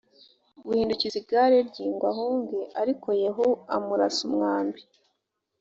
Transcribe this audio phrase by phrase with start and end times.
[0.65, 4.81] guhindukiza igare rye ngo ahunge arikoyehu amurasa umwambi